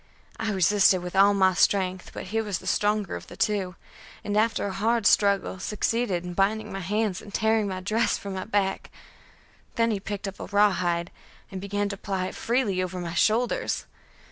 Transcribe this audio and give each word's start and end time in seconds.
I 0.39 0.51
resisted 0.51 1.03
with 1.03 1.15
all 1.15 1.35
my 1.35 1.53
strength, 1.53 2.09
but 2.11 2.23
he 2.33 2.41
was 2.41 2.57
the 2.57 2.65
stronger 2.65 3.15
of 3.15 3.27
the 3.27 3.37
two, 3.37 3.75
and 4.23 4.35
after 4.35 4.65
a 4.65 4.73
hard 4.73 5.05
struggle 5.05 5.59
succeeded 5.59 6.25
in 6.25 6.33
binding 6.33 6.73
my 6.73 6.79
hands 6.79 7.21
and 7.21 7.31
tearing 7.31 7.67
my 7.67 7.81
dress 7.81 8.17
from 8.17 8.33
my 8.33 8.45
back. 8.45 8.89
Then 9.75 9.91
he 9.91 9.99
picked 9.99 10.27
up 10.27 10.39
a 10.39 10.45
rawhide, 10.47 11.11
and 11.51 11.61
began 11.61 11.87
to 11.89 11.97
ply 11.97 12.25
it 12.25 12.33
freely 12.33 12.81
over 12.81 12.99
my 12.99 13.13
shoulders. 13.13 13.85